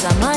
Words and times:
сама 0.00 0.32